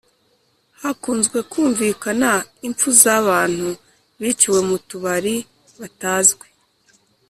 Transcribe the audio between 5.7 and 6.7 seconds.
batazwi